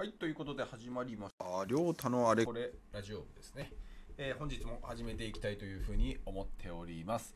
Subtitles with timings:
[0.00, 1.44] はい、ということで始まりました。
[1.66, 3.70] りょうたのあれこれラジオ部ですね、
[4.16, 7.34] えー本日も始めていきたいというふうに思っております。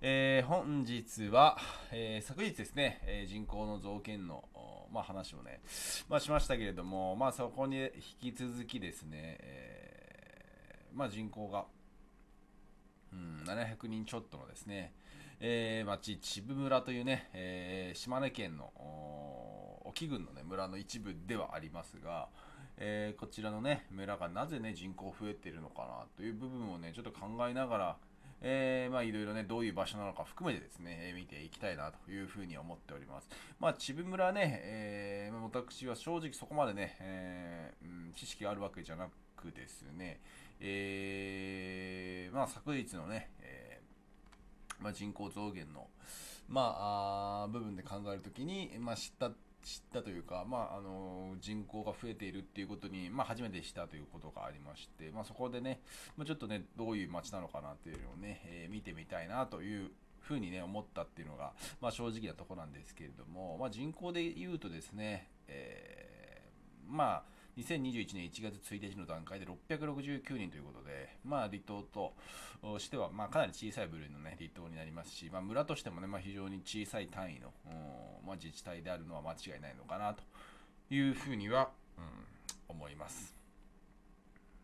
[0.00, 1.58] えー本日は、
[1.92, 4.42] えー昨日ですね、え人口の増減の、
[4.90, 5.60] まあ、話をね、
[6.08, 7.76] まあ、しましたけれども、まあ、そこに
[8.22, 11.66] 引き続きですね、えまあ、人口が、
[13.12, 14.94] うん、700人ちょっとのですね、
[15.38, 18.72] えー町、秩父村というね、え島根県の
[19.88, 22.28] 沖郡の、ね、村の一部ではありますが、
[22.78, 27.96] えーこちらのね、村がなぜね、人口増えてるのかなという部分をね、ちょっと考えながら、
[28.42, 33.28] えーまあいろいろね、どういう場所なのか含めてですね、えー見ていきたいなというふうに思っております。
[33.58, 40.20] まあ、秩父村ね、えー私は正直そこまでね、えーうん知識があるわけじゃなくですね、
[40.60, 45.88] えーまあ昨日のね、えーまあ、人口増減の、
[46.48, 49.30] まあ、あ部分で考えるときに、まあ、知った
[49.66, 55.80] 知ったというか、まああの人口が増えているっていうことに、まあ、初めて知ったということがありまして、まあ、そこでね、
[56.16, 59.90] まあ、ちょっとねどういう街なのかなっていうのをね、えー見てみたいなという
[60.20, 72.12] ふうにね思ったっていうのが、まあ、正直なとこなんですけれども、まあ、人口で言うとですね、えーまあ2021年1月1日の段階で669人ということで、まあ、離島と
[72.78, 77.52] しては、まあ、かなり小さい部類の、ね、離島になりますし、まあ、村としても、ねまあ、非常に小さい単位の、
[78.26, 80.22] まあ、自治体であるのは間違いないのかなと
[80.94, 83.34] いうふうには、うん、思います。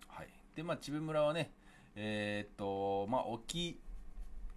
[0.09, 1.51] はい、で、まあ、秩父村はね、
[1.97, 3.81] えーっと、まあ、沖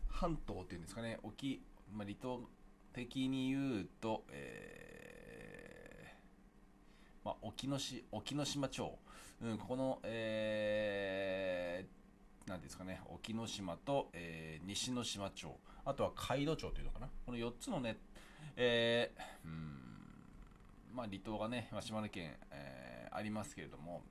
[0.09, 1.61] 半島っていうんですかね、沖、
[1.93, 2.41] まあ、離島
[2.91, 4.84] 的に言うと、えー
[7.25, 8.97] まあ、沖ノし沖ノ島町、
[9.41, 15.49] うん、ここの、えー、なんですかね、沖ノ島と、えー西ノ島町、
[15.83, 17.97] あとは海戸町というのかな、この4つのね、
[18.55, 24.03] えーうんまあ、離島がね、まあ、島根県、えーありますけれども、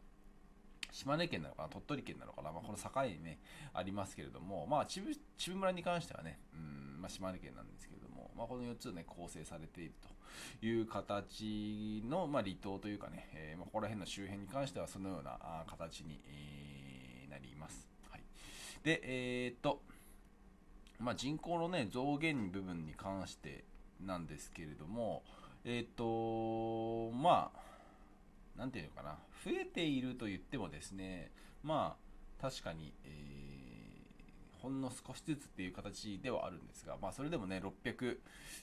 [0.91, 3.39] 島根県なのかな、鳥取県なのかな、まあ、この境にね、
[3.75, 5.05] ありますけれども、まあ、秩
[5.37, 7.94] 父村に関してはね、うんまあ、島根県なんですけど、
[8.37, 9.93] まあ、この4つね、構成されている
[10.61, 17.89] という形の、まあ、離島というかね、えーまあ、ここら辺の周辺に関しては、そのような形に、えーなります。
[18.11, 18.23] はい、
[18.85, 19.83] で、えーっと、
[21.01, 23.65] まあ、人口のね、増減部分に関して
[24.01, 25.25] なんですけれども、
[25.65, 33.74] えーっと、まあ、なんていうのかな、増えていると言ってもですね、まあ、確かに、えー
[34.65, 38.17] ほんの少しずつっていう形ではあるんですが、まあ、それでもね、600、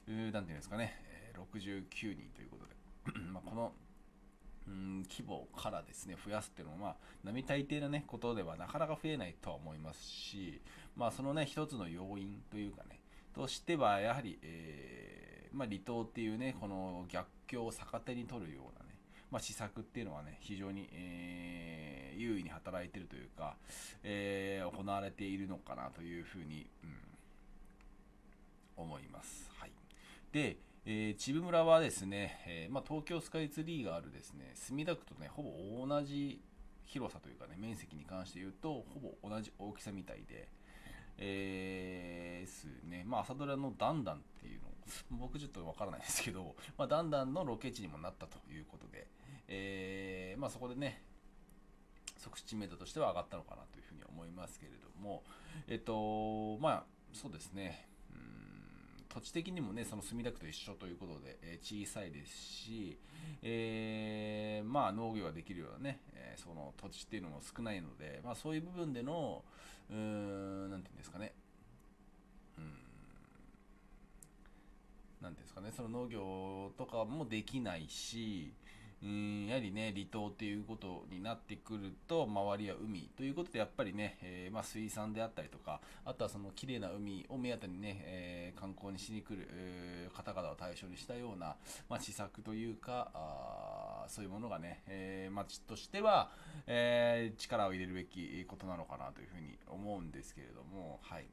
[0.07, 3.71] うーなんていうんですかね、え69人ということで、 まあこの、
[4.67, 10.59] うん規模からですね、増やすっていうのは、まあ、並大抵なね、ことではなかなか増えないとは思いますし、
[10.95, 12.99] まあ、そのね、一つの要因というかね、
[13.35, 18.80] としては、やはり、えーまあ、離島っていうね、この逆境を逆手に取るような、
[19.31, 23.55] まあ、施策っていうのはね、非常に、えー優位に働いてるというか、
[24.03, 27.01] えー行われているのかなというふうに、うん
[28.77, 29.49] 思います。
[29.57, 29.71] はい。
[30.31, 36.41] で、えー、秩父村はですね、えーまあ、東京スカイツリーがあるですね、墨田区とね、ほぼ同じ
[36.85, 40.49] 広さというかね、面積に関して言うと、ほぼ同じ大きさみたいで、
[41.17, 44.70] えー、すね、まあ、朝ドラのダンダンっていうの、
[45.11, 49.07] 僕ちょっとわからないですけど、まあ、ダンダンのロケ地にもなったということで、
[49.47, 51.03] えーまあ、そこでね、
[52.17, 55.23] 即知名度としては上がったのかなというふうに思いますけれども、
[55.67, 62.97] えっと、まあ、そうですね、うん土地的にもね、その墨田区と一緒ということで、えー小さいですし、
[63.41, 69.43] えーまあ、農業ができるようなね、えーその土地っていうのも少ないので、まあ、そういう部分での、
[69.89, 71.33] うーん、なんていうんですかね、
[72.57, 72.67] うーん、
[75.21, 78.53] なんていうんですかね、その農業とかもできないし、
[79.03, 89.47] うんやはりね、離島っていうことになってくると、周りは海ということで、やっぱりね、えーまあ、水産であったりとか、あとはその綺麗な海を目当てにね、えー観光にしに来る、
[90.15, 91.55] 方々を対象にしたような、
[91.89, 96.31] まあ、施策というか、あそういうものがね、えー町としては、
[96.67, 101.25] え力を入れるべきことなのかなというふうに思うんですけれども、はい。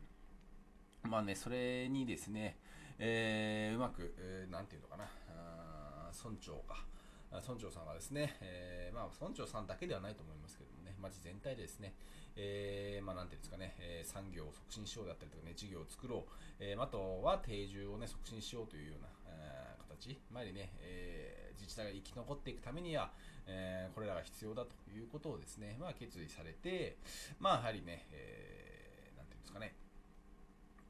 [1.03, 2.57] まあね、それにですね、
[2.99, 6.85] えーうまく、えーなんていうのかな、あ村長か、
[7.31, 11.95] 村長さんがですね、えーまあ、村長さんだけではないと思いますけどもね、町全体でですね、
[12.37, 23.11] えーまあ、なんていうんですかね、えー産業を促進しようだったりとかね、事業を作ろう、えーあとは定住をね、促進しようというような、えー形、まりね、えー自治体が生き残っていくためには、
[23.47, 26.97] えーこれらが必要だということをですね、まあ、決意されて、
[27.39, 29.75] まあ、やはりね、えーなんていうんですかね、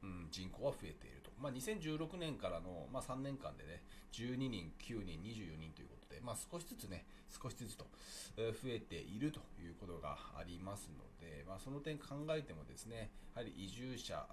[0.03, 1.28] うん、人口は増えていると。
[1.41, 3.83] まあ、2016年からの、まあ、3年間でね、
[4.13, 7.87] 12人、9人、24人ということで、まあ、少しずつね、少しずつと
[8.37, 14.27] 増えているということがありますので、まあ、その点考えてもですね、やはり移住者、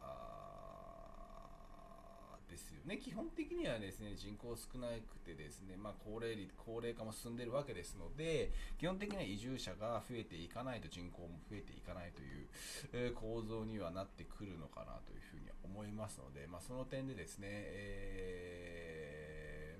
[2.55, 2.97] ですよね。
[2.97, 12.47] 基本的にはですね、人口少なくてですね、まあ、高齢率、高齢化も進んでいるわけですので、基本的には移住者が増えていかないと人口も増えていかないという、
[12.93, 18.15] え構造にはなってくるのかなというふうに思いますので、まあ、その点でですね、え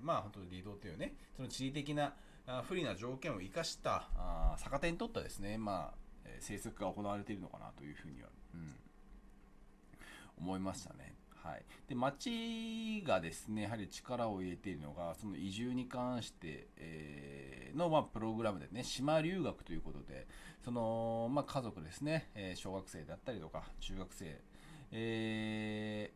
[0.00, 2.14] ー、まあ、本当に離島というね、その地理的な
[2.68, 8.76] 不利な条件を生かしたあ逆手に取ったですね、まあ、政策が行われているのかなというふうには、うん、
[10.38, 11.14] 思いましたね。
[11.46, 20.26] はい、で町がですねやはり力を入れているのがその移住に関して、えー、の、まあ、プログラムでね島留学ということで
[20.64, 24.40] その、まあ、家族ですね、えー、小学生だったりとか中学生、
[24.90, 26.10] え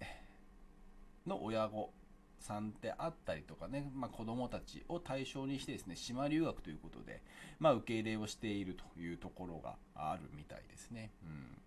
[1.26, 1.92] ー、の親御
[2.40, 7.22] さんであったりとかね、まあ、子供たちを対象にしてですね島留学ということで、
[7.60, 11.12] まあ、受け入れをしているというところがあるみたいですね。
[11.22, 11.60] うん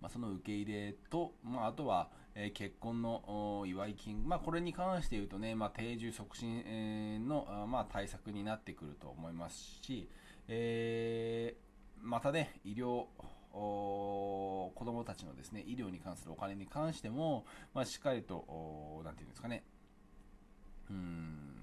[0.00, 2.08] まあ、その受け入れと、まあ、あとは、
[2.38, 10.10] え、結婚の祝い金、まあ、これに関して言うとね、まあ、定住促進、の、まあ、対策になってくると思いますし、
[10.46, 13.06] えー、またね、医療、
[13.52, 19.64] 子供たちのですね、医療に関するお金に関しても、まあ、しっかりと、なんていうんですかね、
[20.90, 21.56] うん、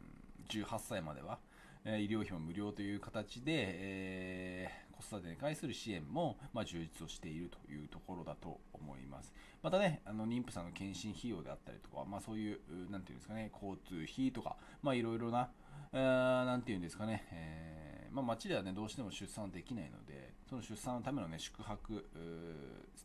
[0.50, 1.38] 18歳までは、
[1.86, 9.34] え医療費も無料という形で、えー、子育てに関する支援も、ま、充実をしているというところだと思います。
[9.62, 12.60] またね、あの妊婦さんの検診費用であったりとか、まあ、そういう、
[12.90, 15.50] なんていうんですかね、交通費とか、まあ、いろいろな、
[15.92, 22.06] なんていうんですかね、えー、まあ、町ではね、どうしても出産できないので、その出産のためのね、宿泊、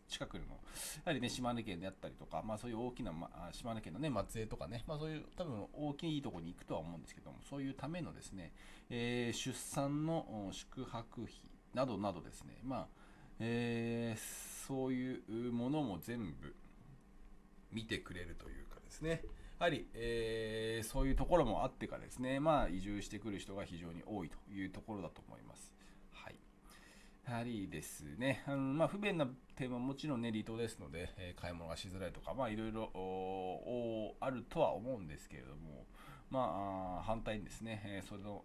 [0.09, 0.47] 近くの、や
[1.07, 8.53] はりね、島根県であったりとか、まあそういう大きな、ま、島根県のね、松江とかね、まあそういう多分大きいところに行くとは思うんですけども、そういうためのですね、
[8.91, 11.35] えー、出産の宿泊費
[11.79, 12.87] などなどですね、まあ、
[13.39, 16.57] えー、そういうものも全部
[17.73, 19.23] 見てくれるというかですね、
[19.61, 25.73] やはり、えー、そういうところもあってかですね、まあ移住してくる人が非常に多いというところだと思います。
[26.11, 26.37] はい。
[27.29, 32.91] やはりですね、あのまあ、不便な点はもちろんね、離島ですので、えー、買い物がしづらいとか、まあ、いろいろ
[34.19, 35.87] あるとは思うんですけれども、
[36.31, 38.43] まあ、反対にですね、えー、その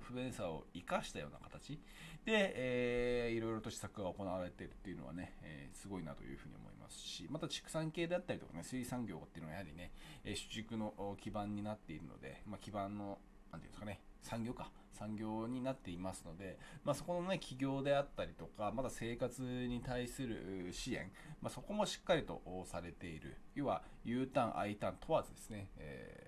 [0.00, 1.78] 不便さを生かしたような形
[2.24, 9.92] で、えー、いろいろと施策が行われているっていうのはね、えー、すごいなというふうに思いますし、また畜産系であったりとかね、水産業っていうのはやはりね、
[10.24, 13.18] え主軸の基盤になっているので、まあ、基盤の、
[13.52, 21.10] なんていうんですかね、産業か、産業になっていますので、まあ、そこのね、企業であったりとか、まだ生活に対する支援、
[21.40, 23.36] まあ、そこもしっかりとされている。
[23.54, 26.27] 要は、U ターン、I ターン問わずですね、え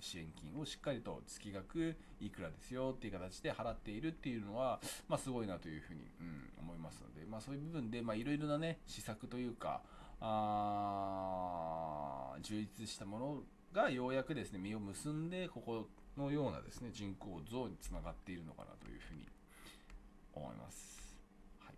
[0.00, 9.82] 支援金をしっかりと月額いくらですよっていう形で払っているっていうのは、まあ、すごいなというふうに、うん、思いますので、まあ、そういう部分で、まあ、いろいろなね、施策というか、
[10.20, 11.16] あ
[12.42, 19.26] 充実したものがようやくですね、実を結んで、ここのようなですね人口増につながっているのかなというふうに
[20.34, 21.16] 思います。
[21.60, 21.74] はい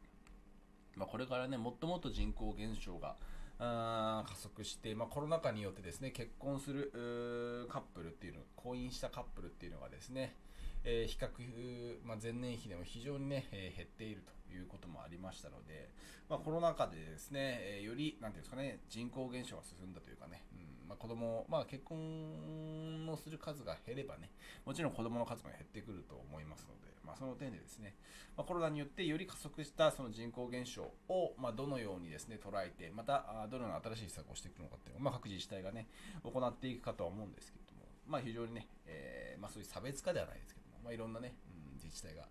[0.97, 3.17] まあ、これからねもっともっと人口減少が
[3.59, 10.37] 加速して、まあ、コロナ禍によってですね結婚するカップルっていうの婚姻したカップルっていうのがですね、
[10.85, 15.91] えー、比較、まあ、前年比でも非常にね、えー、減っているということもありましたので、
[16.29, 20.45] まあ、コロナ禍でですね、え、より、なんていうんですかね、人口減少が進んだというかね、
[20.89, 24.31] まあ、子供、まあ、結婚をする数が減ればね、
[24.65, 27.95] もちろん子供の数も減ってくると思いますので、まあ、その点でですね、
[28.37, 35.89] まあ、コロナによってより加速したその人口減少を、まあ、どのようにですね、捉えて、また、どのような新しい施策をしていくのかっていうのを、まあ、各自治体がね、
[36.23, 42.27] 行っていくかとは思うんですけれども、まあ、非常にね、えー、まあ、そういう差別化ではないですけども、まあ、いろんなね、うん、自治体が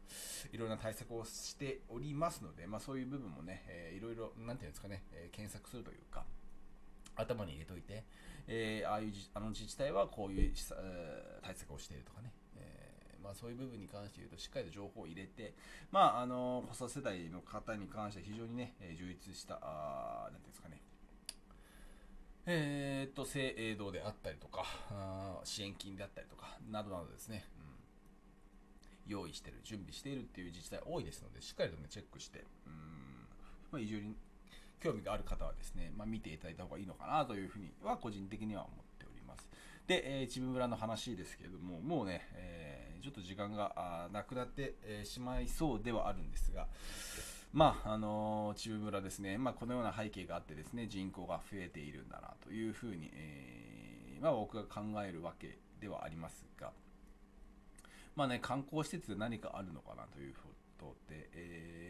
[0.51, 6.25] いろんな対策をしておりますので、まあ、そういう部分もね、えー、いろいろ、なんていうんですかね、えー、検索するというか、
[7.17, 8.03] 頭に入れといて、
[8.47, 15.53] えー、ああいうあの自治体はこういう、えー、対策をしているとかね、えー、まあ、そういう部分に関して言うとしっかりと情報を入れて、
[15.91, 20.81] まあ、あの子育て世代の方に関しては非常にね、え充実したあなんていうんですかね。
[22.49, 27.43] えー、っと制度であったりとかあ支援金であったりとかなどなどですね、
[29.05, 32.73] うん、用意してる準備しているっていう自治体多いですのでしっかりとねチェックしてうん、
[33.69, 34.15] まあ、移住に
[34.79, 39.49] 興味がある方はですね、まあ、見ていただいた方がいいのかなというふうには個人的には思っております。
[39.87, 46.67] で、えー、チム村の話ですけれども、もうね、えー、ちょっと時間がなくなって、えー、しまいそうではあるんですが、
[47.53, 56.71] まあ、あのー、秩父村ですね、まあ、このような背景があってですね、人口が増えているんだなというふうに、えー、まあ、僕が考えるわけではありますが、
[58.15, 60.39] まあね、観光施設で何かあるのかなというこ
[60.77, 61.86] とで、えー、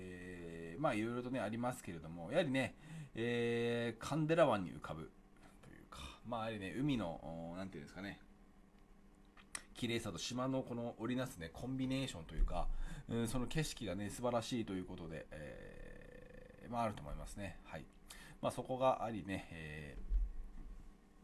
[0.78, 2.76] まあ、いろいろとね、ありますけれども、やはりね、
[3.16, 5.12] えー、カンデラ湾に浮かぶ
[5.62, 8.20] というか、まあ、やはりね、海の、なんていうんですかね、
[9.74, 12.68] 綺麗さと島のこの織りなすね、コンビネーションというか、
[13.10, 17.60] うん、その景色がね、素晴らしいということで、えー、まあ、あると思いますね。
[17.64, 17.86] はい。
[18.42, 19.98] まあ、そこがありね、え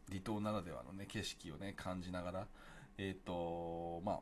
[0.09, 2.47] ー、離島ならではのね、景色をね、感じながら、
[2.97, 4.19] えっ、ー、と、まあ、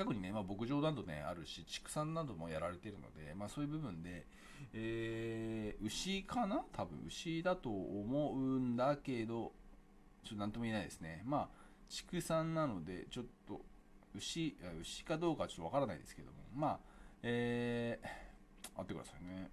[0.00, 4.24] 近くにね、まあ、牧場などね、あるし、畜産などもやられているので、まあ、そういう部分で、
[4.72, 6.64] えー、牛かな？
[6.72, 9.52] 多分、牛だと思うんだけど、
[10.24, 11.20] ちょっと何とも言えないですね。
[11.26, 11.48] まあ、
[11.90, 13.60] 畜産なので、ちょっと
[14.14, 16.78] 牛、牛かどうかちょっとわからないですけども、まあ、
[17.22, 18.06] えー、
[18.78, 19.50] 待ってくださいね。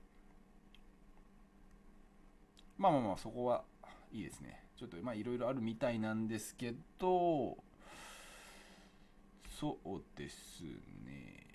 [2.77, 3.65] まあまあまあ、そこは
[4.13, 4.63] いいですね。
[4.77, 7.57] ちょっと、まあ、いろいろあるみたいなんですけど、
[9.59, 10.61] そうです
[11.03, 11.47] ね。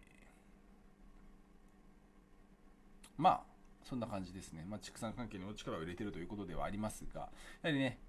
[3.17, 3.43] まあ、
[3.85, 4.67] そんな感じですね。
[4.69, 7.29] まあ、畜産関係にお力を入れてるということではありますが、や
[7.63, 8.01] はりね、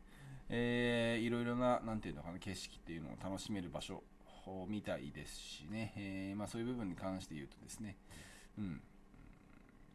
[0.49, 4.01] えー、いろいろな、なんていうのかな、景色っていうのを楽しめる場所
[4.67, 7.97] みたいですしね、えー、まあ、そういう部分に関して言うとですね、
[8.57, 8.81] うん、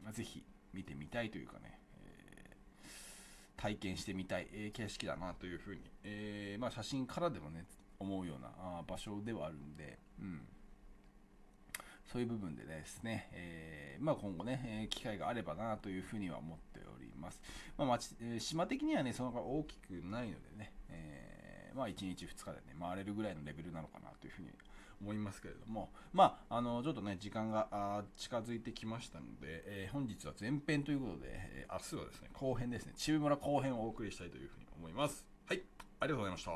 [0.04, 7.64] まあ、ぜひ見てみたいというかね、えー、体験してみたい、えー、景色だなというふうに、えまあ、写真からでもね、
[8.00, 10.40] 思うようなあ場所ではあるんで、うん、
[12.10, 17.40] そういう部分でですね、えー、まあ、今後ね、え機会があればなというふうには思っております。
[17.76, 24.48] まあ、町島的にはね、そのが大きくないのでね、えー、まあ、1日2日でね、回れるぐらいのレベルなのかなというふうに
[25.02, 35.26] 思いますけれども、まあ、あの、ちょっとね、時間が近づいてきましたので、えー、本日は前編ということで、えー、明日はですね、後編ですね、中村後編をお送りしたいというふうに思います。
[35.46, 35.62] はい、
[36.00, 36.52] ありがとうございました。